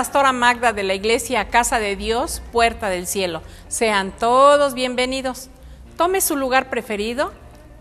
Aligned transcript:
pastora 0.00 0.32
Magda 0.32 0.72
de 0.72 0.82
la 0.82 0.94
iglesia 0.94 1.50
Casa 1.50 1.78
de 1.78 1.94
Dios, 1.94 2.40
Puerta 2.52 2.88
del 2.88 3.06
Cielo. 3.06 3.42
Sean 3.68 4.12
todos 4.12 4.72
bienvenidos. 4.72 5.50
Tome 5.98 6.22
su 6.22 6.36
lugar 6.36 6.70
preferido 6.70 7.32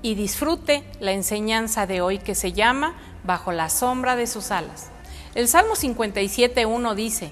y 0.01 0.15
disfrute 0.15 0.83
la 0.99 1.13
enseñanza 1.13 1.87
de 1.87 2.01
hoy 2.01 2.17
que 2.17 2.35
se 2.35 2.51
llama 2.51 2.93
Bajo 3.23 3.53
la 3.53 3.69
sombra 3.69 4.17
de 4.17 4.27
sus 4.27 4.51
alas. 4.51 4.89
El 5.33 5.47
Salmo 5.47 5.75
57.1 5.75 6.93
dice, 6.93 7.31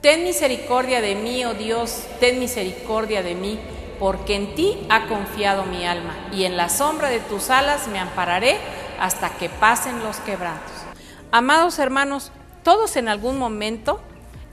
Ten 0.00 0.22
misericordia 0.22 1.00
de 1.00 1.16
mí, 1.16 1.44
oh 1.44 1.54
Dios, 1.54 2.04
ten 2.20 2.38
misericordia 2.38 3.24
de 3.24 3.34
mí, 3.34 3.58
porque 3.98 4.36
en 4.36 4.54
ti 4.54 4.78
ha 4.90 5.08
confiado 5.08 5.64
mi 5.64 5.84
alma, 5.84 6.14
y 6.32 6.44
en 6.44 6.56
la 6.56 6.68
sombra 6.68 7.08
de 7.08 7.18
tus 7.18 7.50
alas 7.50 7.88
me 7.88 7.98
ampararé 7.98 8.58
hasta 9.00 9.30
que 9.30 9.48
pasen 9.48 10.04
los 10.04 10.18
quebrantos. 10.18 10.70
Amados 11.32 11.80
hermanos, 11.80 12.30
todos 12.62 12.94
en 12.94 13.08
algún 13.08 13.36
momento 13.36 14.00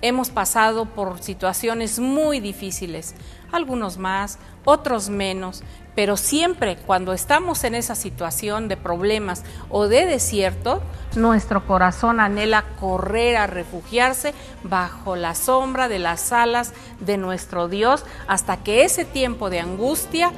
hemos 0.02 0.30
pasado 0.30 0.86
por 0.86 1.22
situaciones 1.22 2.00
muy 2.00 2.40
difíciles, 2.40 3.16
algunos 3.52 3.98
más, 3.98 4.40
otros 4.66 5.10
menos, 5.10 5.64
pero 5.96 6.18
siempre 6.18 6.76
cuando 6.76 7.14
estamos 7.14 7.64
en 7.64 7.74
esa 7.74 7.96
situación 7.96 8.68
de 8.68 8.78
problemas 8.78 9.44
o 9.70 9.88
de 9.88 10.06
desierto, 10.06 10.82
nuestro 11.16 11.66
corazón 11.66 12.20
anhela 12.20 12.66
correr 12.80 13.38
a 13.38 13.48
refugiarse 13.48 14.34
bajo 14.64 15.16
la 15.16 15.34
sombra 15.34 15.88
de 15.88 16.00
las 16.00 16.32
alas 16.32 16.74
de 17.00 17.18
nuestro 17.18 17.68
Dios 17.68 18.06
hasta 18.28 18.58
que 18.58 18.84
ese 18.84 19.06
tiempo 19.06 19.50
de 19.50 19.60
angustia 19.60 20.32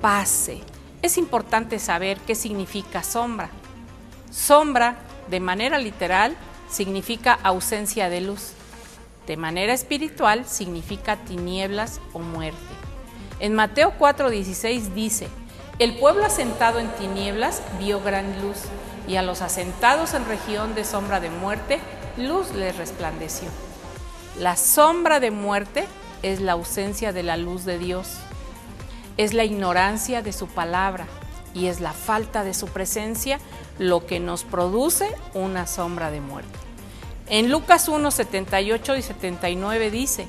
pase. 0.00 0.62
Es 1.02 1.18
importante 1.18 1.78
saber 1.78 2.18
qué 2.20 2.34
significa 2.34 3.02
sombra. 3.02 3.50
Sombra, 4.30 4.96
de 5.28 5.40
manera 5.40 5.78
literal, 5.78 6.36
significa 6.70 7.38
ausencia 7.42 8.08
de 8.08 8.22
luz. 8.22 8.54
De 9.26 9.36
manera 9.36 9.72
espiritual 9.72 10.44
significa 10.46 11.16
tinieblas 11.16 12.00
o 12.12 12.18
muerte. 12.18 12.58
En 13.40 13.54
Mateo 13.54 13.94
4:16 13.98 14.94
dice, 14.94 15.28
el 15.78 15.96
pueblo 15.96 16.24
asentado 16.24 16.78
en 16.78 16.88
tinieblas 16.96 17.62
vio 17.78 18.00
gran 18.00 18.40
luz, 18.42 18.58
y 19.08 19.16
a 19.16 19.22
los 19.22 19.42
asentados 19.42 20.14
en 20.14 20.26
región 20.26 20.74
de 20.74 20.84
sombra 20.84 21.18
de 21.18 21.30
muerte, 21.30 21.80
luz 22.16 22.52
les 22.54 22.76
resplandeció. 22.76 23.48
La 24.38 24.56
sombra 24.56 25.18
de 25.18 25.30
muerte 25.30 25.86
es 26.22 26.40
la 26.40 26.52
ausencia 26.52 27.12
de 27.12 27.22
la 27.22 27.36
luz 27.36 27.64
de 27.64 27.78
Dios, 27.78 28.18
es 29.16 29.34
la 29.34 29.44
ignorancia 29.44 30.22
de 30.22 30.32
su 30.32 30.46
palabra 30.46 31.06
y 31.54 31.66
es 31.66 31.80
la 31.80 31.92
falta 31.92 32.44
de 32.44 32.54
su 32.54 32.66
presencia 32.68 33.38
lo 33.78 34.06
que 34.06 34.20
nos 34.20 34.44
produce 34.44 35.14
una 35.34 35.66
sombra 35.66 36.10
de 36.10 36.20
muerte. 36.20 36.58
En 37.32 37.50
Lucas 37.50 37.88
1, 37.88 38.10
78 38.10 38.94
y 38.94 39.00
79 39.00 39.90
dice, 39.90 40.26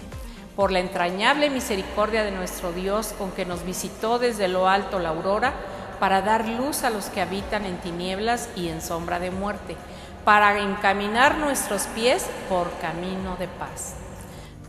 por 0.56 0.72
la 0.72 0.80
entrañable 0.80 1.50
misericordia 1.50 2.24
de 2.24 2.32
nuestro 2.32 2.72
Dios 2.72 3.14
con 3.18 3.32
que 3.32 3.44
nos 3.44 3.66
visitó 3.66 4.20
desde 4.20 4.48
lo 4.48 4.70
alto 4.70 5.00
la 5.00 5.10
aurora, 5.10 5.54
para 6.00 6.22
dar 6.22 6.48
luz 6.48 6.86
a 6.86 6.90
los 6.90 7.08
que 7.08 7.20
habitan 7.20 7.66
en 7.66 7.76
tinieblas 7.80 8.48
y 8.56 8.70
en 8.70 8.82
sombra 8.82 9.20
de 9.20 9.32
muerte, 9.32 9.76
para 10.24 10.58
encaminar 10.62 11.40
nuestros 11.40 11.88
pies 11.88 12.26
por 12.48 12.72
camino 12.80 13.36
de 13.36 13.50
paz. 13.50 13.96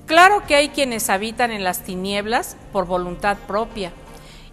Claro 0.07 0.43
que 0.45 0.57
hay 0.57 0.71
quienes 0.71 1.11
habitan 1.11 1.53
en 1.53 1.63
las 1.63 1.85
tinieblas 1.85 2.57
por 2.73 2.85
voluntad 2.85 3.37
propia, 3.47 3.93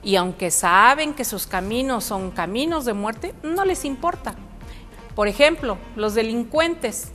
y 0.03 0.17
aunque 0.17 0.51
saben 0.51 1.15
que 1.15 1.25
sus 1.25 1.47
caminos 1.47 2.03
son 2.03 2.29
caminos 2.29 2.85
de 2.85 2.93
muerte, 2.93 3.33
no 3.41 3.65
les 3.65 3.85
importa. 3.85 4.35
Por 5.15 5.27
ejemplo, 5.27 5.79
los 5.95 6.13
delincuentes 6.13 7.11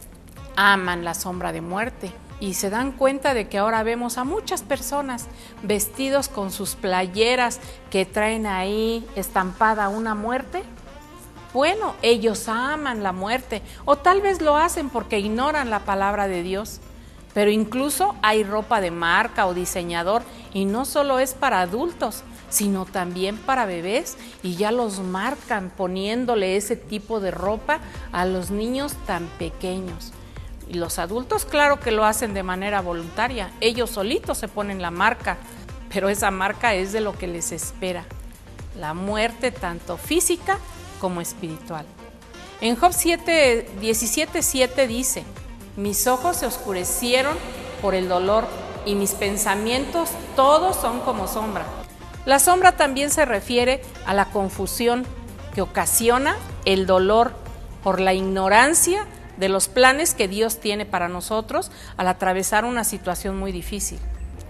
aman 0.57 1.05
la 1.05 1.15
sombra 1.15 1.53
de 1.53 1.61
muerte 1.61 2.13
y 2.41 2.55
se 2.55 2.71
dan 2.71 2.93
cuenta 2.93 3.35
de 3.35 3.49
que 3.49 3.59
ahora 3.59 3.83
vemos 3.83 4.19
a 4.19 4.25
muchas 4.25 4.63
personas 4.63 5.27
vestidos 5.63 6.29
con 6.29 6.51
sus 6.51 6.75
playeras 6.75 7.61
que 7.91 8.05
traen 8.05 8.47
ahí 8.47 9.07
estampada 9.17 9.89
una 9.89 10.15
muerte. 10.15 10.63
Bueno, 11.53 11.95
ellos 12.03 12.49
aman 12.49 13.03
la 13.03 13.13
muerte 13.13 13.63
o 13.85 13.97
tal 13.97 14.21
vez 14.21 14.43
lo 14.43 14.57
hacen 14.57 14.91
porque 14.91 15.19
ignoran 15.19 15.71
la 15.71 15.81
palabra 15.81 16.29
de 16.29 16.43
Dios. 16.43 16.81
Pero 17.33 17.51
incluso 17.51 18.15
hay 18.23 18.45
ropa 18.45 18.81
de 18.81 18.91
marca 18.91 19.47
o 19.47 19.55
diseñador 19.55 20.23
y 20.55 20.65
no 20.65 20.87
solo 20.87 21.19
es 21.19 21.35
para 21.35 21.61
adultos, 21.61 22.23
sino 22.49 22.87
también 22.87 23.37
para 23.37 23.67
bebés 23.67 24.17
y 24.43 24.57
ya 24.57 24.73
los 24.73 25.01
marcan 25.01 25.71
poniéndole 25.75 26.57
ese 26.57 26.77
tipo 26.77 27.21
de 27.21 27.31
ropa 27.31 27.81
a 28.13 28.25
los 28.25 28.51
niños 28.51 28.95
tan 29.07 29.27
pequeños. 29.39 30.13
Y 30.69 30.75
los 30.75 30.99
adultos, 30.99 31.45
claro 31.45 31.79
que 31.79 31.93
lo 31.93 32.05
hacen 32.05 32.35
de 32.35 32.43
manera 32.43 32.81
voluntaria. 32.81 33.51
Ellos 33.61 33.91
solitos 33.91 34.39
se 34.39 34.49
ponen 34.49 34.83
la 34.83 34.91
marca, 34.91 35.37
pero 35.93 36.09
esa 36.09 36.31
marca 36.31 36.75
es 36.75 36.93
de 36.93 37.01
lo 37.01 37.17
que 37.17 37.29
les 37.29 37.53
espera. 37.53 38.05
La 38.79 38.95
muerte 38.95 39.53
tanto 39.53 39.97
física 39.97 40.59
como 41.01 41.21
espiritual. 41.21 41.87
En 42.61 42.77
Job 42.77 42.93
7, 42.93 43.71
17, 43.81 44.43
7 44.43 44.87
dice, 44.87 45.25
mis 45.77 46.07
ojos 46.07 46.39
se 46.39 46.47
oscurecieron 46.47 47.37
por 47.83 47.95
el 47.95 48.09
dolor 48.09 48.47
y 48.87 48.95
mis 48.95 49.13
pensamientos 49.13 50.11
todos 50.35 50.77
son 50.77 51.01
como 51.01 51.29
sombra. 51.29 51.67
La 52.25 52.39
sombra 52.39 52.73
también 52.73 53.11
se 53.11 53.25
refiere 53.25 53.83
a 54.07 54.15
la 54.15 54.27
confusión 54.27 55.07
que 55.55 55.63
ocasiona 55.63 56.37
el 56.65 56.87
dolor 56.87 57.33
por 57.83 58.01
la 58.01 58.15
ignorancia 58.15 59.07
de 59.37 59.49
los 59.49 59.69
planes 59.69 60.15
que 60.15 60.29
Dios 60.29 60.59
tiene 60.61 60.87
para 60.87 61.09
nosotros 61.09 61.71
al 61.97 62.09
atravesar 62.09 62.65
una 62.65 62.85
situación 62.85 63.39
muy 63.39 63.53
difícil. 63.53 63.99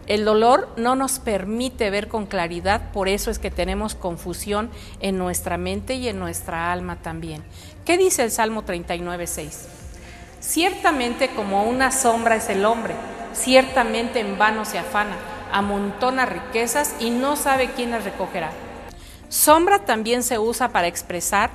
El 0.07 0.25
dolor 0.25 0.69
no 0.77 0.95
nos 0.95 1.19
permite 1.19 1.91
ver 1.91 2.07
con 2.07 2.27
claridad, 2.27 2.93
por 2.93 3.09
eso 3.09 3.31
es 3.31 3.41
que 3.41 3.51
tenemos 3.51 3.97
confusión 3.97 4.71
en 5.01 5.19
nuestra 5.19 5.59
mente 5.59 5.95
y 5.95 6.09
en 6.09 6.21
nuestra 6.21 6.73
alma 6.73 6.97
también. 7.03 7.43
¿Qué 7.85 7.99
dice 7.99 8.23
el 8.23 8.31
Salmo 8.31 8.63
39, 8.63 9.27
6? 9.27 9.69
Ciertamente 10.39 11.31
como 11.31 11.65
una 11.65 11.91
sombra 11.91 12.37
es 12.37 12.49
el 12.51 12.65
hombre, 12.65 12.95
ciertamente 13.33 14.21
en 14.21 14.39
vano 14.39 14.65
se 14.65 14.79
afana, 14.79 15.17
amontona 15.53 16.25
riquezas 16.25 16.95
y 17.01 17.11
no 17.11 17.35
sabe 17.35 17.73
quién 17.73 17.91
las 17.91 18.05
recogerá. 18.05 18.53
Sombra 19.29 19.81
también 19.81 20.23
se 20.23 20.39
usa 20.39 20.69
para 20.69 20.87
expresar 20.87 21.51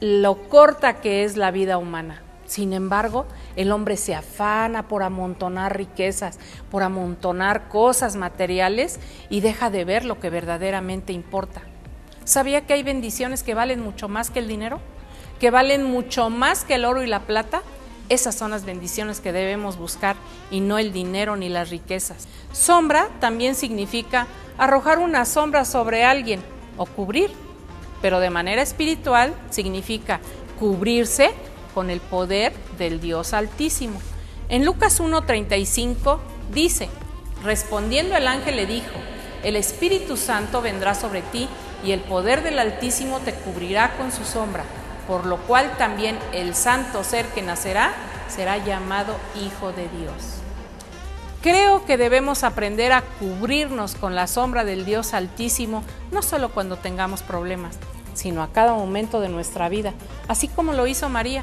lo 0.00 0.48
corta 0.48 1.00
que 1.00 1.24
es 1.24 1.36
la 1.36 1.50
vida 1.50 1.76
humana. 1.76 2.22
Sin 2.52 2.74
embargo, 2.74 3.24
el 3.56 3.72
hombre 3.72 3.96
se 3.96 4.14
afana 4.14 4.86
por 4.86 5.02
amontonar 5.02 5.74
riquezas, 5.74 6.38
por 6.70 6.82
amontonar 6.82 7.70
cosas 7.70 8.14
materiales 8.14 9.00
y 9.30 9.40
deja 9.40 9.70
de 9.70 9.86
ver 9.86 10.04
lo 10.04 10.20
que 10.20 10.28
verdaderamente 10.28 11.14
importa. 11.14 11.62
¿Sabía 12.24 12.66
que 12.66 12.74
hay 12.74 12.82
bendiciones 12.82 13.42
que 13.42 13.54
valen 13.54 13.80
mucho 13.80 14.06
más 14.06 14.28
que 14.28 14.40
el 14.40 14.48
dinero? 14.48 14.80
¿Que 15.40 15.50
valen 15.50 15.82
mucho 15.82 16.28
más 16.28 16.64
que 16.64 16.74
el 16.74 16.84
oro 16.84 17.02
y 17.02 17.06
la 17.06 17.20
plata? 17.20 17.62
Esas 18.10 18.34
son 18.34 18.50
las 18.50 18.66
bendiciones 18.66 19.20
que 19.20 19.32
debemos 19.32 19.78
buscar 19.78 20.16
y 20.50 20.60
no 20.60 20.76
el 20.76 20.92
dinero 20.92 21.36
ni 21.36 21.48
las 21.48 21.70
riquezas. 21.70 22.28
Sombra 22.52 23.08
también 23.18 23.54
significa 23.54 24.26
arrojar 24.58 24.98
una 24.98 25.24
sombra 25.24 25.64
sobre 25.64 26.04
alguien 26.04 26.42
o 26.76 26.84
cubrir, 26.84 27.30
pero 28.02 28.20
de 28.20 28.28
manera 28.28 28.60
espiritual 28.60 29.32
significa 29.48 30.20
cubrirse 30.60 31.30
con 31.74 31.90
el 31.90 32.00
poder 32.00 32.52
del 32.78 33.00
Dios 33.00 33.32
Altísimo. 33.32 34.00
En 34.48 34.64
Lucas 34.64 35.00
1.35 35.00 36.18
dice, 36.52 36.88
respondiendo 37.42 38.16
el 38.16 38.26
ángel 38.26 38.56
le 38.56 38.66
dijo, 38.66 38.92
el 39.42 39.56
Espíritu 39.56 40.16
Santo 40.16 40.62
vendrá 40.62 40.94
sobre 40.94 41.22
ti 41.22 41.48
y 41.84 41.92
el 41.92 42.00
poder 42.00 42.42
del 42.42 42.58
Altísimo 42.58 43.18
te 43.20 43.34
cubrirá 43.34 43.96
con 43.96 44.12
su 44.12 44.24
sombra, 44.24 44.64
por 45.06 45.26
lo 45.26 45.38
cual 45.38 45.76
también 45.78 46.18
el 46.32 46.54
santo 46.54 47.02
ser 47.02 47.26
que 47.26 47.42
nacerá 47.42 47.92
será 48.28 48.58
llamado 48.58 49.16
Hijo 49.44 49.72
de 49.72 49.88
Dios. 49.88 50.42
Creo 51.42 51.84
que 51.84 51.96
debemos 51.96 52.44
aprender 52.44 52.92
a 52.92 53.02
cubrirnos 53.02 53.96
con 53.96 54.14
la 54.14 54.28
sombra 54.28 54.64
del 54.64 54.84
Dios 54.84 55.12
Altísimo, 55.12 55.82
no 56.12 56.22
solo 56.22 56.50
cuando 56.50 56.76
tengamos 56.76 57.22
problemas, 57.22 57.78
sino 58.14 58.44
a 58.44 58.52
cada 58.52 58.74
momento 58.74 59.20
de 59.20 59.28
nuestra 59.28 59.68
vida, 59.68 59.92
así 60.28 60.46
como 60.46 60.72
lo 60.72 60.86
hizo 60.86 61.08
María. 61.08 61.42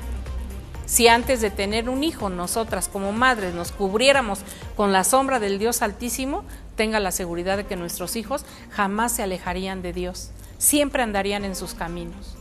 Si 0.90 1.08
antes 1.08 1.40
de 1.40 1.52
tener 1.52 1.88
un 1.88 2.04
hijo 2.04 2.32
nosotras 2.32 2.88
como 2.88 3.12
madres 3.12 3.54
nos 3.54 3.72
cubriéramos 3.72 4.40
con 4.76 4.92
la 4.92 5.04
sombra 5.04 5.40
del 5.40 5.60
Dios 5.60 5.84
Altísimo, 5.84 6.44
tenga 6.76 7.00
la 7.00 7.12
seguridad 7.12 7.58
de 7.58 7.68
que 7.68 7.76
nuestros 7.76 8.16
hijos 8.16 8.44
jamás 8.72 9.12
se 9.12 9.22
alejarían 9.22 9.84
de 9.84 9.94
Dios, 9.94 10.32
siempre 10.58 11.04
andarían 11.04 11.46
en 11.46 11.56
sus 11.56 11.76
caminos. 11.76 12.36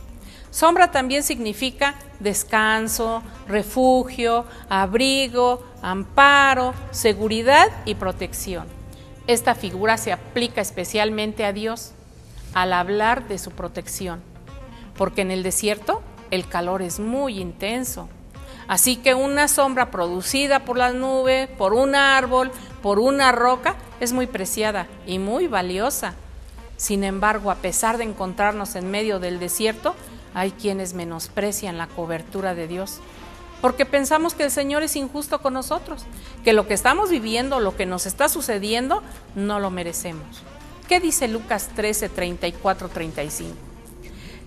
Sombra 0.49 0.89
también 0.89 1.21
significa 1.21 1.93
descanso, 2.19 3.21
refugio, 3.47 4.45
abrigo, 4.67 5.63
amparo, 5.83 6.73
seguridad 6.89 7.67
y 7.85 7.93
protección. 7.93 8.65
Esta 9.27 9.53
figura 9.53 9.95
se 9.97 10.11
aplica 10.11 10.59
especialmente 10.59 11.45
a 11.45 11.53
Dios 11.53 11.91
al 12.55 12.73
hablar 12.73 13.27
de 13.27 13.37
su 13.37 13.51
protección, 13.51 14.21
porque 14.97 15.21
en 15.21 15.29
el 15.29 15.43
desierto 15.43 16.01
el 16.31 16.47
calor 16.47 16.81
es 16.81 16.99
muy 16.99 17.39
intenso, 17.39 18.09
Así 18.69 18.97
que 18.97 19.15
una 19.15 19.47
sombra 19.47 19.89
producida 19.89 20.59
por 20.59 20.77
las 20.77 20.93
nubes, 20.93 21.49
por 21.49 21.73
un 21.73 21.95
árbol, 21.95 22.51
por 22.83 22.99
una 22.99 23.31
roca, 23.31 23.75
es 23.99 24.13
muy 24.13 24.27
preciada 24.27 24.85
y 25.07 25.17
muy 25.17 25.47
valiosa. 25.47 26.13
Sin 26.77 27.03
embargo, 27.03 27.49
a 27.49 27.55
pesar 27.55 27.97
de 27.97 28.03
encontrarnos 28.03 28.75
en 28.75 28.91
medio 28.91 29.19
del 29.19 29.39
desierto, 29.39 29.95
hay 30.35 30.51
quienes 30.51 30.93
menosprecian 30.93 31.79
la 31.79 31.87
cobertura 31.87 32.53
de 32.53 32.67
Dios, 32.67 32.99
porque 33.59 33.87
pensamos 33.87 34.35
que 34.35 34.43
el 34.43 34.51
Señor 34.51 34.83
es 34.83 34.95
injusto 34.95 35.41
con 35.41 35.55
nosotros, 35.55 36.05
que 36.43 36.53
lo 36.53 36.67
que 36.67 36.75
estamos 36.75 37.09
viviendo, 37.09 37.59
lo 37.59 37.75
que 37.75 37.87
nos 37.87 38.05
está 38.05 38.29
sucediendo, 38.29 39.01
no 39.33 39.59
lo 39.59 39.71
merecemos. 39.71 40.43
¿Qué 40.87 40.99
dice 40.99 41.27
Lucas 41.27 41.69
13, 41.75 42.07
34, 42.09 42.87
35? 42.89 43.55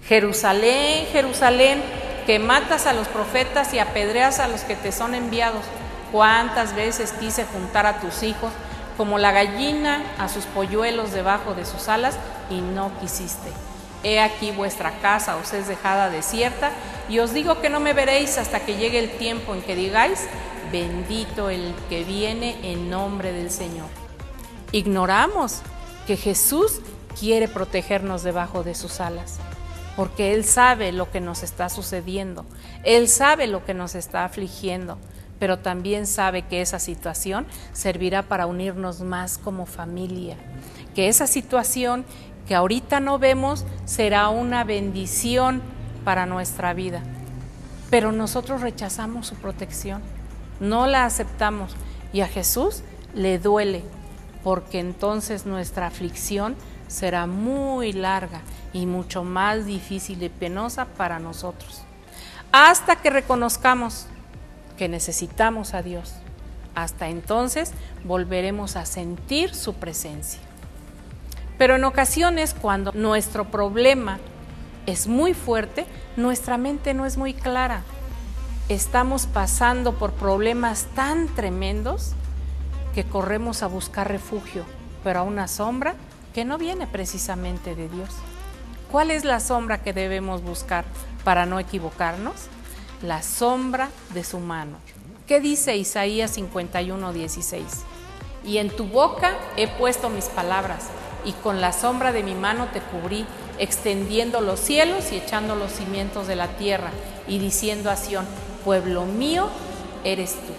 Jerusalén, 0.07 1.07
Jerusalén, 1.13 1.83
que 2.27 2.39
matas 2.39 2.87
a 2.87 2.93
los 2.93 3.09
profetas 3.09 3.75
y 3.75 3.79
apedreas 3.79 4.39
a 4.39 4.49
los 4.49 4.63
que 4.63 4.77
te 4.77 4.93
son 4.93 5.15
enviados. 5.15 5.65
¿Cuántas 6.11 6.75
veces 6.75 7.13
quise 7.13 7.45
juntar 7.45 7.87
a 7.87 8.01
tus 8.01 8.23
hijos 8.23 8.53
como 8.97 9.19
la 9.19 9.33
gallina 9.33 10.05
a 10.19 10.29
sus 10.29 10.45
polluelos 10.45 11.13
debajo 11.13 11.55
de 11.55 11.65
sus 11.65 11.89
alas 11.89 12.17
y 12.51 12.61
no 12.61 12.93
quisiste? 13.01 13.51
He 14.05 14.21
aquí 14.21 14.51
vuestra 14.51 14.91
casa 15.01 15.37
os 15.37 15.53
es 15.53 15.69
dejada 15.69 16.11
desierta 16.11 16.73
y 17.09 17.21
os 17.21 17.33
digo 17.33 17.61
que 17.61 17.71
no 17.71 17.81
me 17.81 17.93
veréis 17.93 18.37
hasta 18.37 18.61
que 18.61 18.77
llegue 18.77 18.99
el 18.99 19.11
tiempo 19.13 19.55
en 19.55 19.63
que 19.63 19.77
digáis, 19.77 20.27
bendito 20.71 21.51
el 21.51 21.75
que 21.89 22.05
viene 22.05 22.73
en 22.73 22.91
nombre 22.91 23.33
del 23.33 23.51
Señor. 23.51 23.87
Ignoramos 24.73 25.61
que 26.07 26.17
Jesús 26.17 26.81
quiere 27.19 27.47
protegernos 27.47 28.23
debajo 28.23 28.65
de 28.65 28.75
sus 28.75 29.01
alas 29.01 29.39
porque 29.97 30.35
Él 30.35 30.45
sabe 30.45 30.93
lo 30.93 31.11
que 31.11 31.21
nos 31.21 31.43
está 31.43 31.69
sucediendo, 31.69 32.45
Él 32.83 33.09
sabe 33.09 33.47
lo 33.47 33.65
que 33.65 33.75
nos 33.75 33.95
está 33.95 34.25
afligiendo, 34.25 34.99
pero 35.39 35.59
también 35.59 36.07
sabe 36.07 36.43
que 36.43 36.61
esa 36.61 36.79
situación 36.79 37.47
servirá 37.73 38.23
para 38.23 38.47
unirnos 38.47 39.01
más 39.01 39.39
como 39.39 39.67
familia, 39.67 40.37
que 40.95 41.09
esa 41.09 41.27
situación 41.27 42.05
que 42.47 42.55
ahorita 42.55 43.01
no 43.01 43.19
vemos 43.19 43.65
será 43.85 44.29
una 44.29 44.65
bendición 44.65 45.63
para 46.05 46.27
nuestra 46.27 46.75
vida, 46.75 47.03
pero 47.91 48.13
nosotros 48.13 48.61
rechazamos 48.61 49.27
su 49.27 49.35
protección, 49.35 50.03
no 50.61 50.87
la 50.87 51.05
aceptamos 51.05 51.75
y 52.13 52.21
a 52.21 52.29
Jesús 52.29 52.83
le 53.15 53.39
duele, 53.39 53.83
porque 54.43 54.81
entonces 54.81 55.47
nuestra 55.47 55.87
aflicción 55.87 56.57
será 56.93 57.27
muy 57.27 57.93
larga 57.93 58.43
y 58.73 58.87
mucho 58.87 59.25
más 59.25 59.67
difícil 59.67 60.23
y 60.23 60.29
penosa 60.29 60.85
para 60.85 61.19
nosotros. 61.19 61.83
Hasta 62.53 62.97
que 62.97 63.11
reconozcamos 63.11 64.07
que 64.77 64.89
necesitamos 64.89 65.75
a 65.75 65.83
Dios. 65.83 66.15
Hasta 66.75 67.09
entonces 67.09 67.73
volveremos 68.05 68.77
a 68.77 68.87
sentir 68.87 69.55
su 69.55 69.75
presencia. 69.75 70.41
Pero 71.59 71.77
en 71.77 71.85
ocasiones 71.85 72.55
cuando 72.55 72.93
nuestro 72.93 73.51
problema 73.51 74.19
es 74.87 75.07
muy 75.07 75.35
fuerte, 75.35 75.87
nuestra 76.17 76.59
mente 76.59 76.95
no 76.95 77.07
es 77.07 77.17
muy 77.17 77.35
clara. 77.35 77.83
Estamos 78.69 79.27
pasando 79.27 79.95
por 79.95 80.13
problemas 80.13 80.87
tan 80.95 81.29
tremendos 81.29 82.13
que 82.95 83.05
corremos 83.05 83.63
a 83.63 83.67
buscar 83.67 84.09
refugio, 84.09 84.65
pero 85.05 85.21
a 85.21 85.23
una 85.23 85.49
sombra 85.49 85.95
que 86.33 86.45
no 86.45 86.59
viene 86.59 86.87
precisamente 86.87 87.75
de 87.75 87.89
Dios. 87.89 88.11
¿Cuál 88.91 89.11
es 89.11 89.25
la 89.25 89.41
sombra 89.41 89.83
que 89.83 89.93
debemos 89.93 90.43
buscar 90.43 90.85
para 91.25 91.47
no 91.47 91.59
equivocarnos? 91.59 92.35
La 93.03 93.23
sombra 93.23 93.91
de 94.15 94.25
su 94.25 94.39
mano. 94.39 94.77
¿Qué 95.27 95.41
dice 95.41 95.77
Isaías 95.77 96.33
51, 96.33 97.13
16? 97.13 97.65
Y 98.45 98.59
en 98.59 98.71
tu 98.71 98.87
boca 98.87 99.37
he 99.57 99.69
puesto 99.69 100.11
mis 100.11 100.27
palabras, 100.27 100.89
y 101.25 101.33
con 101.33 101.61
la 101.61 101.73
sombra 101.73 102.13
de 102.13 102.23
mi 102.23 102.35
mano 102.35 102.69
te 102.73 102.81
cubrí, 102.81 103.25
extendiendo 103.59 104.41
los 104.41 104.59
cielos 104.59 105.13
y 105.13 105.17
echando 105.17 105.55
los 105.55 105.71
cimientos 105.73 106.27
de 106.27 106.37
la 106.37 106.49
tierra, 106.57 106.91
y 107.29 107.39
diciendo 107.39 107.91
a 107.91 107.97
Sión, 107.97 108.27
pueblo 108.65 109.05
mío 109.07 109.49
eres 110.05 110.33
tú. 110.35 110.53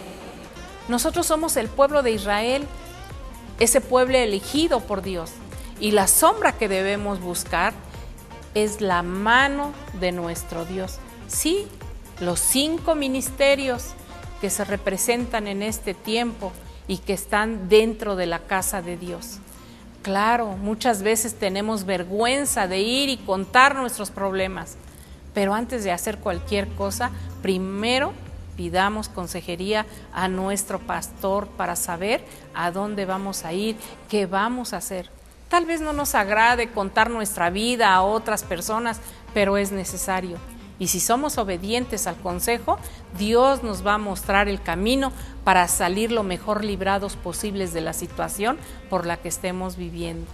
Nosotros 0.88 1.26
somos 1.26 1.58
el 1.58 1.68
pueblo 1.68 2.02
de 2.02 2.12
Israel, 2.12 2.66
ese 3.60 3.81
pueblo 3.81 4.18
elegido 4.18 4.80
por 4.80 5.02
Dios, 5.02 5.31
y 5.83 5.91
la 5.91 6.07
sombra 6.07 6.53
que 6.53 6.69
debemos 6.69 7.19
buscar 7.19 7.74
es 8.53 8.80
la 8.80 9.03
mano 9.03 9.74
de 10.00 10.13
nuestro 10.13 10.63
Dios. 10.63 11.00
Sí, 11.27 11.68
los 12.21 12.39
cinco 12.39 12.95
ministerios 12.95 13.88
que 14.39 14.50
se 14.50 14.63
representan 14.63 15.45
en 15.45 15.62
este 15.62 15.94
tiempo 15.94 16.53
y 16.88 17.00
que 17.00 17.12
están 17.12 17.68
dentro 17.68 18.15
de 18.15 18.27
la 18.27 18.39
casa 18.39 18.81
de 18.81 18.95
Dios. 18.95 19.39
Claro, 20.03 20.56
muchas 20.56 21.03
veces 21.03 21.35
tenemos 21.35 21.83
vergüenza 21.83 22.65
de 22.65 22.80
ir 22.80 23.09
y 23.09 23.18
contar 23.18 23.75
nuestros 23.75 24.09
problemas, 24.09 24.77
pero 25.33 25.53
antes 25.53 25.83
de 25.83 25.91
hacer 25.91 26.19
cualquier 26.19 26.69
cosa, 26.69 27.12
primero 27.41 28.13
pidamos 28.56 29.09
consejería 29.09 29.85
a 30.13 30.30
nuestro 30.30 30.80
pastor 30.80 31.47
para 31.47 31.75
saber 31.75 32.24
a 32.53 32.71
dónde 32.71 33.03
vamos 33.03 33.44
a 33.44 33.51
ir, 33.51 33.75
qué 34.07 34.27
vamos 34.27 34.71
a 34.71 34.77
hacer. 34.77 35.09
Tal 35.54 35.68
vez 35.68 35.82
no 35.82 35.94
nos 35.94 36.16
agrade 36.16 36.72
contar 36.72 37.12
nuestra 37.12 37.52
vida 37.52 37.94
a 37.94 38.02
otras 38.02 38.42
personas, 38.42 39.00
pero 39.36 39.58
es 39.58 39.72
necesario. 39.72 40.40
Y 40.80 40.88
si 40.88 41.00
somos 41.00 41.38
obedientes 41.38 42.08
al 42.08 42.16
consejo, 42.16 42.80
Dios 43.20 43.62
nos 43.62 43.86
va 43.86 43.94
a 43.94 44.00
mostrar 44.00 44.50
el 44.50 44.64
camino 44.64 45.12
para 45.44 45.68
salir 45.68 46.12
lo 46.12 46.24
mejor 46.24 46.64
librados 46.64 47.16
posibles 47.18 47.72
de 47.72 47.82
la 47.82 47.94
situación 47.94 48.58
por 48.90 49.06
la 49.06 49.18
que 49.18 49.28
estemos 49.28 49.78
viviendo. 49.78 50.26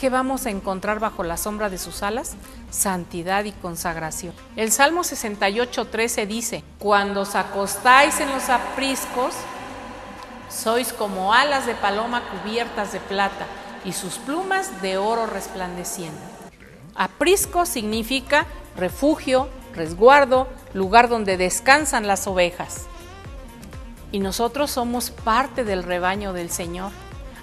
¿Qué 0.00 0.08
vamos 0.08 0.46
a 0.46 0.50
encontrar 0.50 1.00
bajo 1.00 1.24
la 1.24 1.36
sombra 1.36 1.68
de 1.68 1.78
sus 1.78 2.04
alas? 2.04 2.36
Santidad 2.70 3.42
y 3.42 3.50
consagración. 3.50 4.34
El 4.54 4.70
Salmo 4.70 5.00
68.13 5.00 6.28
dice, 6.28 6.62
Cuando 6.78 7.22
os 7.22 7.34
acostáis 7.34 8.20
en 8.20 8.28
los 8.28 8.50
apriscos, 8.50 9.34
sois 10.48 10.92
como 10.92 11.34
alas 11.34 11.66
de 11.66 11.74
paloma 11.74 12.22
cubiertas 12.30 12.92
de 12.92 13.00
plata 13.00 13.46
y 13.86 13.92
sus 13.92 14.14
plumas 14.14 14.82
de 14.82 14.98
oro 14.98 15.26
resplandeciendo. 15.26 16.20
Aprisco 16.96 17.64
significa 17.64 18.46
refugio, 18.76 19.48
resguardo, 19.74 20.48
lugar 20.74 21.08
donde 21.08 21.36
descansan 21.36 22.06
las 22.06 22.26
ovejas. 22.26 22.86
Y 24.12 24.18
nosotros 24.18 24.72
somos 24.72 25.10
parte 25.10 25.64
del 25.64 25.84
rebaño 25.84 26.32
del 26.32 26.50
Señor. 26.50 26.90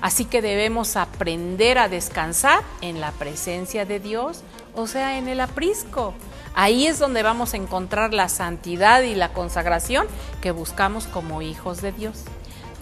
Así 0.02 0.26
que 0.26 0.42
debemos 0.42 0.98
aprender 0.98 1.78
a 1.78 1.88
descansar 1.88 2.62
en 2.82 3.00
la 3.00 3.12
presencia 3.14 3.86
de 3.86 4.02
Dios, 4.02 4.42
o 4.76 4.86
sea, 4.86 5.18
en 5.18 5.30
el 5.30 5.40
aprisco. 5.40 6.14
Ahí 6.56 6.88
es 6.88 7.00
donde 7.00 7.24
vamos 7.24 7.54
a 7.54 7.58
encontrar 7.58 8.14
la 8.14 8.28
santidad 8.28 9.02
y 9.04 9.16
la 9.16 9.32
consagración 9.32 10.08
que 10.42 10.52
buscamos 10.52 11.08
como 11.08 11.42
hijos 11.42 11.82
de 11.82 11.94
Dios. 11.94 12.26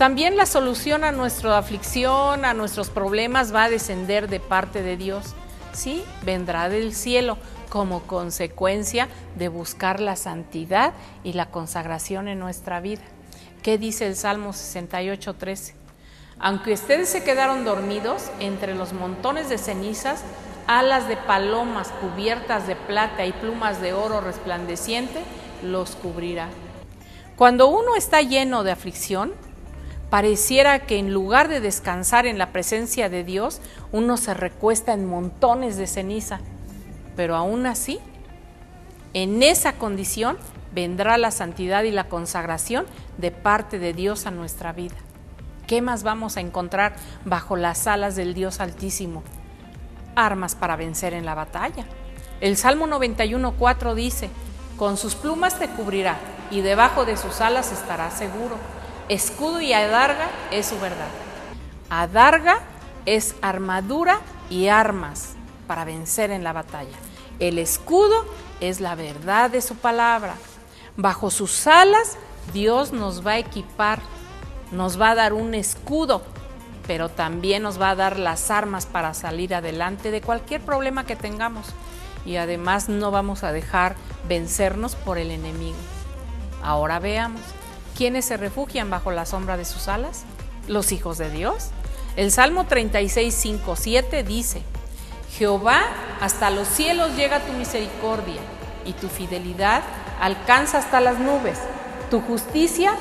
También 0.01 0.35
la 0.35 0.47
solución 0.47 1.03
a 1.03 1.11
nuestra 1.11 1.59
aflicción, 1.59 2.43
a 2.43 2.55
nuestros 2.55 2.89
problemas 2.89 3.53
va 3.53 3.65
a 3.65 3.69
descender 3.69 4.29
de 4.29 4.39
parte 4.39 4.81
de 4.81 4.97
Dios. 4.97 5.35
Sí, 5.73 6.03
vendrá 6.23 6.69
del 6.69 6.95
cielo 6.95 7.37
como 7.69 8.01
consecuencia 8.01 9.09
de 9.35 9.47
buscar 9.47 9.99
la 9.99 10.15
santidad 10.15 10.93
y 11.23 11.33
la 11.33 11.51
consagración 11.51 12.27
en 12.29 12.39
nuestra 12.39 12.81
vida. 12.81 13.03
¿Qué 13.61 13.77
dice 13.77 14.07
el 14.07 14.15
Salmo 14.15 14.53
68, 14.53 15.35
13? 15.35 15.75
Aunque 16.39 16.73
ustedes 16.73 17.07
se 17.07 17.23
quedaron 17.23 17.63
dormidos 17.63 18.31
entre 18.39 18.73
los 18.73 18.93
montones 18.93 19.49
de 19.49 19.59
cenizas, 19.59 20.23
alas 20.65 21.07
de 21.07 21.17
palomas 21.17 21.89
cubiertas 22.01 22.65
de 22.65 22.75
plata 22.75 23.27
y 23.27 23.33
plumas 23.33 23.79
de 23.81 23.93
oro 23.93 24.19
resplandeciente 24.19 25.21
los 25.61 25.95
cubrirá. 25.95 26.49
Cuando 27.35 27.67
uno 27.67 27.95
está 27.95 28.23
lleno 28.23 28.63
de 28.63 28.71
aflicción, 28.71 29.33
pareciera 30.11 30.79
que 30.79 30.99
en 30.99 31.13
lugar 31.13 31.47
de 31.47 31.61
descansar 31.61 32.25
en 32.27 32.37
la 32.37 32.51
presencia 32.51 33.07
de 33.07 33.23
Dios, 33.23 33.61
uno 33.93 34.17
se 34.17 34.33
recuesta 34.33 34.91
en 34.91 35.05
montones 35.05 35.77
de 35.77 35.87
ceniza. 35.87 36.41
Pero 37.15 37.37
aún 37.37 37.65
así, 37.65 37.97
en 39.13 39.41
esa 39.41 39.73
condición 39.73 40.37
vendrá 40.75 41.17
la 41.17 41.31
santidad 41.31 41.83
y 41.83 41.91
la 41.91 42.09
consagración 42.09 42.85
de 43.17 43.31
parte 43.31 43.79
de 43.79 43.93
Dios 43.93 44.25
a 44.25 44.31
nuestra 44.31 44.73
vida. 44.73 44.95
¿Qué 45.65 45.81
más 45.81 46.03
vamos 46.03 46.35
a 46.35 46.41
encontrar 46.41 46.93
bajo 47.23 47.55
las 47.55 47.87
alas 47.87 48.17
del 48.17 48.33
Dios 48.33 48.59
Altísimo? 48.59 49.23
Armas 50.15 50.55
para 50.55 50.75
vencer 50.75 51.13
en 51.13 51.25
la 51.25 51.35
batalla. 51.35 51.85
El 52.41 52.57
Salmo 52.57 52.85
91.4 52.85 53.93
dice, 53.93 54.29
con 54.75 54.97
sus 54.97 55.15
plumas 55.15 55.57
te 55.57 55.69
cubrirá 55.69 56.17
y 56.49 56.59
debajo 56.59 57.05
de 57.05 57.15
sus 57.15 57.39
alas 57.39 57.71
estarás 57.71 58.17
seguro 58.17 58.57
Escudo 59.09 59.61
y 59.61 59.73
adarga 59.73 60.29
es 60.51 60.67
su 60.67 60.79
verdad. 60.79 61.09
Adarga 61.89 62.59
es 63.05 63.35
armadura 63.41 64.19
y 64.49 64.67
armas 64.67 65.33
para 65.67 65.85
vencer 65.85 66.31
en 66.31 66.43
la 66.43 66.53
batalla. 66.53 66.97
El 67.39 67.57
escudo 67.57 68.25
es 68.59 68.79
la 68.79 68.95
verdad 68.95 69.49
de 69.49 69.61
su 69.61 69.75
palabra. 69.75 70.35
Bajo 70.97 71.31
sus 71.31 71.67
alas 71.67 72.17
Dios 72.53 72.91
nos 72.91 73.25
va 73.25 73.31
a 73.31 73.37
equipar, 73.37 73.99
nos 74.71 74.99
va 74.99 75.11
a 75.11 75.15
dar 75.15 75.33
un 75.33 75.53
escudo, 75.53 76.21
pero 76.87 77.07
también 77.07 77.63
nos 77.63 77.79
va 77.79 77.91
a 77.91 77.95
dar 77.95 78.19
las 78.19 78.51
armas 78.51 78.85
para 78.85 79.13
salir 79.13 79.55
adelante 79.55 80.11
de 80.11 80.21
cualquier 80.21 80.61
problema 80.61 81.05
que 81.05 81.15
tengamos. 81.15 81.67
Y 82.25 82.35
además 82.35 82.89
no 82.89 83.09
vamos 83.09 83.43
a 83.43 83.51
dejar 83.51 83.95
vencernos 84.27 84.95
por 84.95 85.17
el 85.17 85.31
enemigo. 85.31 85.77
Ahora 86.61 86.99
veamos, 86.99 87.41
¿quiénes 87.97 88.25
se 88.25 88.37
refugian 88.37 88.89
bajo 88.89 89.11
la 89.11 89.25
sombra 89.25 89.57
de 89.57 89.65
sus 89.65 89.87
alas? 89.87 90.23
Los 90.67 90.91
hijos 90.91 91.17
de 91.17 91.29
Dios. 91.29 91.69
El 92.15 92.31
Salmo 92.31 92.65
36, 92.65 93.33
5, 93.33 93.75
7 93.75 94.23
dice, 94.23 94.61
Jehová, 95.37 95.81
hasta 96.19 96.49
los 96.49 96.67
cielos 96.67 97.15
llega 97.15 97.39
tu 97.39 97.53
misericordia 97.53 98.41
y 98.85 98.93
tu 98.93 99.07
fidelidad 99.07 99.83
alcanza 100.19 100.77
hasta 100.79 100.99
las 100.99 101.19
nubes. 101.19 101.57
Tu 102.09 102.19
justicia 102.21 102.93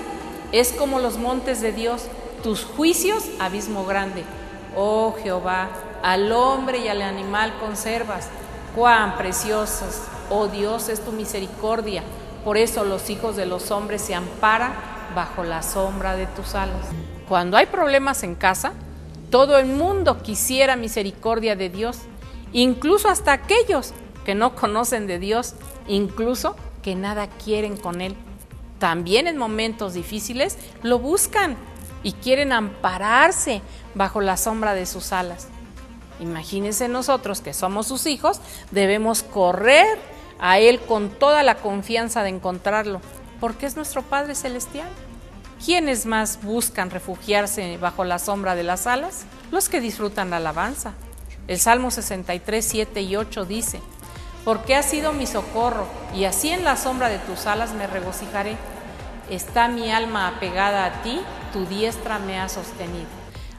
es 0.52 0.72
como 0.72 1.00
los 1.00 1.18
montes 1.18 1.60
de 1.60 1.72
Dios, 1.72 2.04
tus 2.42 2.64
juicios 2.64 3.24
abismo 3.40 3.84
grande. 3.84 4.24
Oh 4.76 5.14
Jehová, 5.22 5.68
al 6.02 6.30
hombre 6.32 6.78
y 6.78 6.88
al 6.88 7.02
animal 7.02 7.52
conservas. 7.58 8.28
Cuán 8.74 9.16
preciosos, 9.16 10.02
oh 10.30 10.46
Dios, 10.46 10.88
es 10.88 11.00
tu 11.04 11.10
misericordia. 11.12 12.04
Por 12.44 12.56
eso 12.56 12.84
los 12.84 13.10
hijos 13.10 13.36
de 13.36 13.46
los 13.46 13.70
hombres 13.70 14.00
se 14.00 14.14
amparan 14.14 14.72
bajo 15.14 15.44
la 15.44 15.62
sombra 15.62 16.16
de 16.16 16.26
tus 16.26 16.54
alas. 16.54 16.86
Cuando 17.28 17.56
hay 17.56 17.66
problemas 17.66 18.22
en 18.22 18.34
casa, 18.34 18.72
todo 19.30 19.58
el 19.58 19.66
mundo 19.66 20.22
quisiera 20.22 20.76
misericordia 20.76 21.54
de 21.54 21.68
Dios, 21.68 21.98
incluso 22.52 23.08
hasta 23.08 23.32
aquellos 23.32 23.92
que 24.24 24.34
no 24.34 24.54
conocen 24.54 25.06
de 25.06 25.18
Dios, 25.18 25.54
incluso 25.86 26.56
que 26.82 26.94
nada 26.94 27.28
quieren 27.28 27.76
con 27.76 28.00
Él. 28.00 28.16
También 28.78 29.26
en 29.26 29.36
momentos 29.36 29.94
difíciles 29.94 30.58
lo 30.82 30.98
buscan 30.98 31.56
y 32.02 32.12
quieren 32.12 32.52
ampararse 32.52 33.60
bajo 33.94 34.20
la 34.20 34.36
sombra 34.36 34.74
de 34.74 34.86
sus 34.86 35.12
alas. 35.12 35.48
Imagínense 36.18 36.88
nosotros 36.88 37.40
que 37.40 37.54
somos 37.54 37.86
sus 37.86 38.06
hijos, 38.06 38.40
debemos 38.70 39.22
correr 39.22 39.98
a 40.40 40.58
Él 40.58 40.80
con 40.80 41.10
toda 41.10 41.42
la 41.42 41.56
confianza 41.56 42.22
de 42.22 42.30
encontrarlo, 42.30 43.00
porque 43.40 43.66
es 43.66 43.76
nuestro 43.76 44.02
Padre 44.02 44.34
Celestial. 44.34 44.88
¿Quiénes 45.64 46.06
más 46.06 46.42
buscan 46.42 46.90
refugiarse 46.90 47.76
bajo 47.76 48.04
la 48.04 48.18
sombra 48.18 48.54
de 48.54 48.62
las 48.62 48.86
alas? 48.86 49.24
Los 49.50 49.68
que 49.68 49.80
disfrutan 49.80 50.30
la 50.30 50.38
alabanza. 50.38 50.94
El 51.46 51.58
Salmo 51.58 51.90
63, 51.90 52.64
7 52.64 53.02
y 53.02 53.16
8 53.16 53.44
dice, 53.44 53.80
porque 54.44 54.74
has 54.74 54.86
sido 54.86 55.12
mi 55.12 55.26
socorro, 55.26 55.86
y 56.14 56.24
así 56.24 56.48
en 56.50 56.64
la 56.64 56.76
sombra 56.76 57.08
de 57.08 57.18
tus 57.18 57.46
alas 57.46 57.72
me 57.72 57.86
regocijaré. 57.86 58.56
Está 59.28 59.68
mi 59.68 59.92
alma 59.92 60.28
apegada 60.28 60.86
a 60.86 61.02
ti, 61.02 61.20
tu 61.52 61.66
diestra 61.66 62.18
me 62.18 62.40
ha 62.40 62.48
sostenido. 62.48 63.06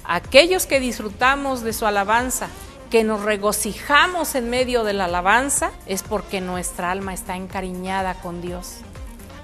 Aquellos 0.03 0.65
que 0.65 0.79
disfrutamos 0.79 1.61
de 1.61 1.73
su 1.73 1.85
alabanza, 1.85 2.47
que 2.91 3.03
nos 3.05 3.21
regocijamos 3.21 4.35
en 4.35 4.49
medio 4.49 4.83
de 4.83 4.91
la 4.91 5.05
alabanza, 5.05 5.71
es 5.85 6.03
porque 6.03 6.41
nuestra 6.41 6.91
alma 6.91 7.13
está 7.13 7.37
encariñada 7.37 8.15
con 8.15 8.41
Dios. 8.41 8.79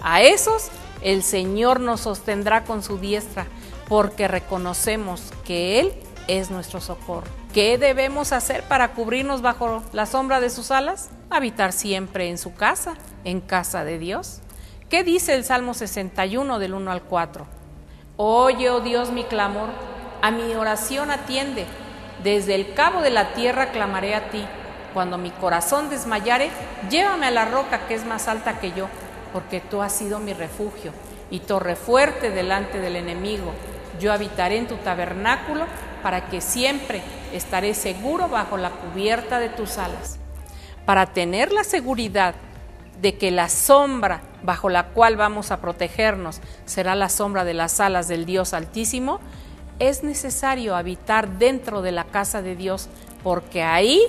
A 0.04 0.22
esos 0.22 0.70
el 1.02 1.24
Señor 1.24 1.80
nos 1.80 2.02
sostendrá 2.02 2.66
con 2.66 2.84
su 2.84 2.98
diestra, 2.98 3.48
porque 3.88 4.28
reconocemos 4.28 5.32
que 5.46 5.80
Él 5.80 5.94
es 6.28 6.52
nuestro 6.52 6.82
socorro. 6.82 7.28
¿Qué 7.54 7.78
debemos 7.78 8.34
hacer 8.34 8.64
para 8.64 8.90
cubrirnos 8.90 9.42
bajo 9.42 9.82
la 9.94 10.06
sombra 10.06 10.42
de 10.42 10.50
sus 10.50 10.70
alas? 10.70 11.10
Habitar 11.30 11.72
siempre 11.72 12.30
en 12.30 12.38
su 12.38 12.54
casa, 12.54 12.96
en 13.24 13.40
casa 13.40 13.86
de 13.86 13.98
Dios. 13.98 14.42
¿Qué 14.90 15.06
dice 15.06 15.36
el 15.36 15.46
Salmo 15.46 15.74
61 15.74 16.60
del 16.60 16.74
1 16.74 16.92
al 16.92 17.02
4? 17.02 17.46
Oye, 18.18 18.70
oh 18.70 18.82
Dios, 18.82 19.12
mi 19.12 19.24
clamor, 19.24 19.70
a 20.22 20.32
mi 20.32 20.54
oración 20.56 21.12
atiende. 21.12 21.66
Desde 22.24 22.56
el 22.56 22.74
cabo 22.74 23.02
de 23.02 23.12
la 23.12 23.34
tierra 23.34 23.72
clamaré 23.72 24.16
a 24.16 24.30
ti. 24.30 24.46
Cuando 24.94 25.18
mi 25.18 25.30
corazón 25.32 25.90
desmayare, 25.90 26.50
llévame 26.90 27.28
a 27.28 27.32
la 27.32 27.46
roca 27.46 27.88
que 27.88 27.94
es 27.94 28.06
más 28.06 28.28
alta 28.28 28.60
que 28.60 28.72
yo 28.72 28.88
porque 29.34 29.60
tú 29.60 29.82
has 29.82 29.94
sido 29.94 30.20
mi 30.20 30.34
refugio 30.34 30.92
y 31.30 31.42
torre 31.42 31.76
fuerte 31.76 32.32
delante 32.32 32.80
del 32.80 32.96
enemigo. 32.96 33.54
Yo 34.00 34.14
habitaré 34.14 34.58
en 34.58 34.68
tu 34.68 34.76
tabernáculo 34.78 35.66
para 36.02 36.28
que 36.28 36.42
siempre 36.42 37.02
estaré 37.34 37.74
seguro 37.74 38.30
bajo 38.30 38.58
la 38.58 38.72
cubierta 38.72 39.40
de 39.40 39.50
tus 39.50 39.78
alas. 39.78 40.20
Para 40.86 41.08
tener 41.08 41.52
la 41.52 41.64
seguridad 41.64 42.36
de 43.02 43.18
que 43.18 43.30
la 43.32 43.50
sombra 43.50 44.22
bajo 44.42 44.70
la 44.70 44.88
cual 44.88 45.18
vamos 45.18 45.52
a 45.52 45.62
protegernos 45.62 46.42
será 46.66 46.96
la 46.96 47.10
sombra 47.10 47.44
de 47.44 47.54
las 47.54 47.80
alas 47.80 48.08
del 48.08 48.26
Dios 48.26 48.54
Altísimo, 48.54 49.20
es 49.80 50.04
necesario 50.04 50.76
habitar 50.76 51.38
dentro 51.38 51.82
de 51.82 51.92
la 51.92 52.06
casa 52.06 52.42
de 52.42 52.56
Dios, 52.56 52.88
porque 53.24 53.64
ahí 53.64 54.02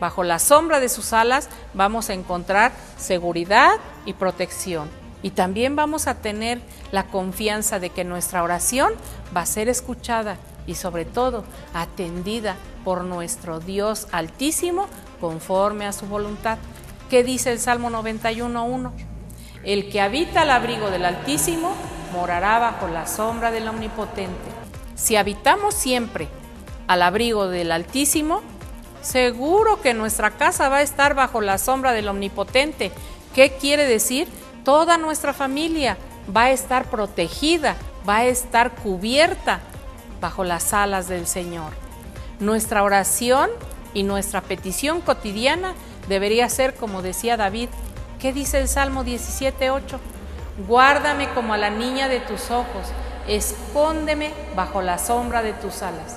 Bajo 0.00 0.22
la 0.22 0.38
sombra 0.38 0.80
de 0.80 0.88
sus 0.88 1.12
alas 1.12 1.48
vamos 1.74 2.08
a 2.08 2.14
encontrar 2.14 2.72
seguridad 2.96 3.72
y 4.04 4.12
protección. 4.12 4.88
Y 5.22 5.30
también 5.30 5.74
vamos 5.74 6.06
a 6.06 6.14
tener 6.14 6.60
la 6.92 7.06
confianza 7.06 7.80
de 7.80 7.90
que 7.90 8.04
nuestra 8.04 8.42
oración 8.42 8.92
va 9.36 9.40
a 9.40 9.46
ser 9.46 9.68
escuchada 9.68 10.36
y 10.66 10.76
sobre 10.76 11.04
todo 11.04 11.44
atendida 11.74 12.54
por 12.84 13.02
nuestro 13.02 13.58
Dios 13.58 14.06
altísimo 14.12 14.86
conforme 15.20 15.86
a 15.86 15.92
su 15.92 16.06
voluntad. 16.06 16.58
¿Qué 17.10 17.24
dice 17.24 17.50
el 17.50 17.58
Salmo 17.58 17.90
91.1? 17.90 18.92
El 19.64 19.90
que 19.90 20.00
habita 20.00 20.42
al 20.42 20.50
abrigo 20.50 20.90
del 20.90 21.04
Altísimo 21.04 21.72
morará 22.12 22.60
bajo 22.60 22.86
la 22.86 23.06
sombra 23.06 23.50
del 23.50 23.66
Omnipotente. 23.66 24.57
Si 24.98 25.16
habitamos 25.16 25.74
siempre 25.74 26.28
al 26.86 27.00
abrigo 27.00 27.48
del 27.48 27.72
Altísimo, 27.72 28.42
Seguro 29.00 29.80
que 29.80 29.94
nuestra 29.94 30.32
casa 30.32 30.68
va 30.68 30.78
a 30.78 30.82
estar 30.82 31.14
bajo 31.14 31.40
la 31.40 31.58
sombra 31.58 31.92
del 31.92 32.08
Omnipotente. 32.08 32.92
¿Qué 33.34 33.52
quiere 33.52 33.86
decir? 33.86 34.28
Toda 34.64 34.98
nuestra 34.98 35.32
familia 35.32 35.96
va 36.34 36.44
a 36.44 36.50
estar 36.50 36.90
protegida, 36.90 37.76
va 38.08 38.18
a 38.18 38.26
estar 38.26 38.72
cubierta 38.74 39.60
bajo 40.20 40.44
las 40.44 40.74
alas 40.74 41.08
del 41.08 41.26
Señor. 41.26 41.72
Nuestra 42.40 42.82
oración 42.82 43.50
y 43.94 44.02
nuestra 44.02 44.42
petición 44.42 45.00
cotidiana 45.00 45.74
debería 46.08 46.48
ser 46.48 46.74
como 46.74 47.02
decía 47.02 47.36
David. 47.36 47.68
¿Qué 48.18 48.32
dice 48.32 48.58
el 48.58 48.68
Salmo 48.68 49.04
17.8? 49.04 49.98
Guárdame 50.66 51.28
como 51.30 51.54
a 51.54 51.56
la 51.56 51.70
niña 51.70 52.08
de 52.08 52.18
tus 52.18 52.50
ojos, 52.50 52.88
escóndeme 53.28 54.32
bajo 54.56 54.82
la 54.82 54.98
sombra 54.98 55.42
de 55.42 55.52
tus 55.52 55.82
alas. 55.82 56.16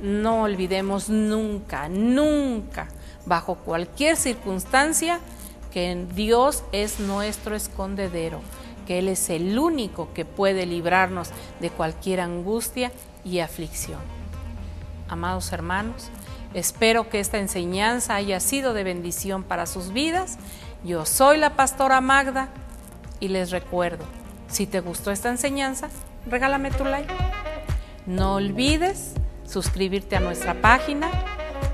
No 0.00 0.42
olvidemos 0.42 1.08
nunca, 1.08 1.88
nunca, 1.88 2.88
bajo 3.24 3.54
cualquier 3.54 4.16
circunstancia, 4.16 5.20
que 5.72 6.06
Dios 6.14 6.64
es 6.72 7.00
nuestro 7.00 7.54
escondedero, 7.54 8.40
que 8.86 8.98
Él 8.98 9.08
es 9.08 9.30
el 9.30 9.58
único 9.58 10.12
que 10.12 10.24
puede 10.24 10.66
librarnos 10.66 11.30
de 11.60 11.70
cualquier 11.70 12.20
angustia 12.20 12.92
y 13.24 13.38
aflicción. 13.38 14.00
Amados 15.08 15.52
hermanos, 15.52 16.10
espero 16.52 17.08
que 17.08 17.20
esta 17.20 17.38
enseñanza 17.38 18.16
haya 18.16 18.40
sido 18.40 18.74
de 18.74 18.84
bendición 18.84 19.44
para 19.44 19.66
sus 19.66 19.92
vidas. 19.92 20.38
Yo 20.84 21.06
soy 21.06 21.38
la 21.38 21.54
pastora 21.54 22.00
Magda 22.00 22.48
y 23.20 23.28
les 23.28 23.50
recuerdo, 23.50 24.04
si 24.48 24.66
te 24.66 24.80
gustó 24.80 25.10
esta 25.10 25.30
enseñanza, 25.30 25.88
regálame 26.26 26.70
tu 26.70 26.84
like. 26.84 27.12
No 28.06 28.34
olvides 28.34 29.14
suscribirte 29.44 30.16
a 30.16 30.20
nuestra 30.20 30.54
página 30.54 31.10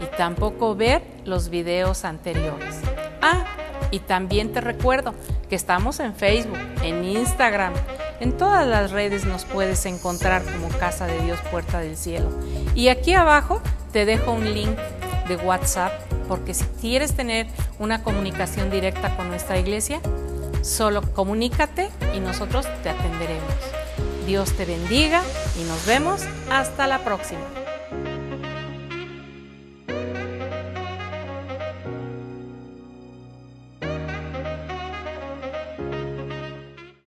y 0.00 0.16
tampoco 0.16 0.74
ver 0.74 1.02
los 1.24 1.48
videos 1.48 2.04
anteriores. 2.04 2.76
Ah, 3.22 3.44
y 3.90 4.00
también 4.00 4.52
te 4.52 4.60
recuerdo 4.60 5.14
que 5.48 5.56
estamos 5.56 6.00
en 6.00 6.14
Facebook, 6.14 6.58
en 6.82 7.04
Instagram, 7.04 7.72
en 8.20 8.36
todas 8.36 8.66
las 8.66 8.90
redes 8.90 9.24
nos 9.24 9.44
puedes 9.44 9.86
encontrar 9.86 10.42
como 10.42 10.68
Casa 10.68 11.06
de 11.06 11.20
Dios 11.20 11.38
Puerta 11.50 11.80
del 11.80 11.96
Cielo. 11.96 12.30
Y 12.74 12.88
aquí 12.88 13.14
abajo 13.14 13.62
te 13.92 14.04
dejo 14.04 14.32
un 14.32 14.52
link 14.52 14.76
de 15.28 15.36
WhatsApp 15.36 15.92
porque 16.26 16.52
si 16.52 16.64
quieres 16.80 17.14
tener 17.14 17.46
una 17.78 18.02
comunicación 18.02 18.70
directa 18.70 19.16
con 19.16 19.28
nuestra 19.28 19.58
iglesia, 19.58 20.00
solo 20.62 21.02
comunícate 21.14 21.90
y 22.14 22.20
nosotros 22.20 22.66
te 22.82 22.90
atenderemos. 22.90 23.54
Dios 24.28 24.52
te 24.52 24.66
bendiga 24.66 25.22
y 25.58 25.64
nos 25.64 25.86
vemos 25.86 26.20
hasta 26.50 26.86
la 26.86 26.98
próxima. 26.98 27.40